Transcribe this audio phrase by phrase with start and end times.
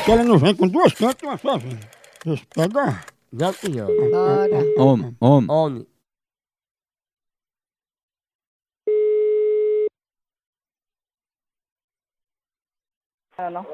[0.00, 1.38] Esse ela não vem com duas cantas e uma
[2.24, 3.04] eu pegar.
[3.34, 3.84] Já que já.
[3.84, 4.82] Bora.
[4.82, 5.50] Homem, homem.
[5.50, 5.86] Homem.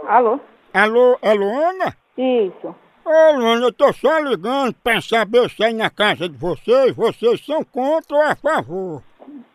[0.09, 0.41] Alô?
[0.75, 1.97] Alô, é Luana?
[2.19, 2.75] Isso.
[3.05, 7.47] Ô Luana, eu tô só ligando pra saber se aí na casa de vocês, vocês
[7.47, 9.03] são contra ou a favor.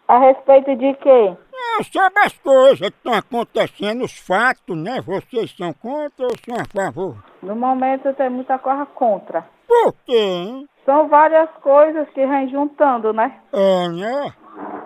[0.08, 1.36] A respeito de quê?
[1.80, 5.02] É, sobre as coisas que estão acontecendo, os fatos, né?
[5.02, 7.16] Vocês são contra ou são a favor?
[7.42, 9.46] No momento tem muita coisa contra.
[9.68, 10.70] Por quê, hein?
[10.86, 13.40] São várias coisas que vem juntando, né?
[13.54, 14.34] É, né?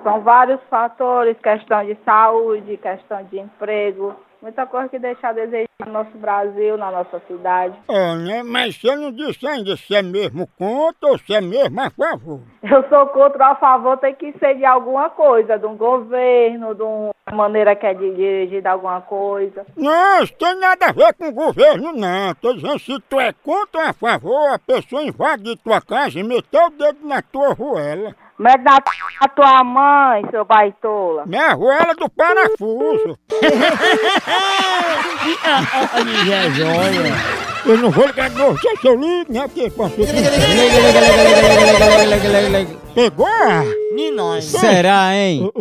[0.03, 4.15] São vários fatores, questão de saúde, questão de emprego,
[4.45, 7.75] muita coisa que deixa a desejar no nosso Brasil, na nossa cidade.
[7.87, 8.43] É, né?
[8.43, 12.41] Mas você não disse ainda se é mesmo contra ou se é mesmo a favor.
[12.61, 16.75] Eu sou contra ou a favor, tem que ser de alguma coisa, de um governo,
[16.75, 19.65] de uma maneira que é de dirigir alguma coisa.
[19.75, 22.35] Não, isso tem nada a ver com o governo, não.
[22.35, 26.23] Tô dizendo, se tu é contra ou a favor, a pessoa invade tua casa e
[26.23, 28.15] meteu o dedo na tua ruela.
[28.37, 28.91] Na p...
[29.21, 31.25] a tua mãe, seu baitola.
[31.25, 33.17] Minha ruela do parafuso.
[36.31, 37.13] É joia.
[37.65, 39.47] Eu não vou ligar de novo, deixa que eu ligo, né?
[39.47, 39.95] Porque posso...
[42.93, 43.27] Pegou?
[44.13, 44.45] Nós.
[44.45, 45.51] Será, hein?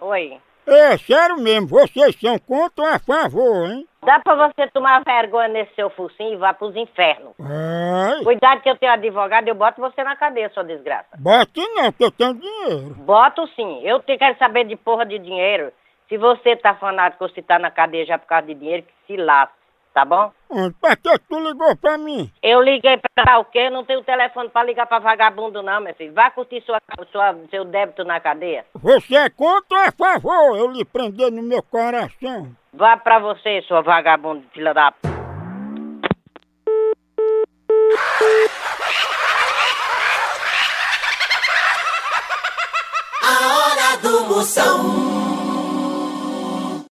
[0.00, 0.40] Oi.
[0.66, 3.86] É sério mesmo, vocês são contra ou a favor, hein?
[4.04, 7.32] Dá pra você tomar vergonha nesse seu focinho e vá pros infernos.
[7.40, 11.08] Ai, Cuidado que eu tenho advogado, eu boto você na cadeia, sua desgraça.
[11.18, 12.94] bote não, que eu tenho dinheiro.
[12.98, 13.80] Boto sim.
[13.82, 15.72] Eu te quero saber de porra de dinheiro.
[16.08, 18.92] Se você tá fanático ou se tá na cadeia já por causa de dinheiro, que
[19.08, 19.54] se lasque,
[19.96, 20.30] tá bom?
[20.50, 22.30] Hum, Pra que tu ligou pra mim?
[22.42, 23.70] Eu liguei pra o quê?
[23.70, 26.12] Não tenho telefone pra ligar pra vagabundo não, meu filho.
[26.12, 26.78] Vá curtir sua,
[27.10, 28.66] sua, seu débito na cadeia.
[28.74, 30.58] Você é contra ou a favor?
[30.58, 32.54] Eu lhe prender no meu coração.
[32.74, 34.98] Vá pra você, sua vagabundo, filha da p...
[43.22, 45.05] A hora do Moção.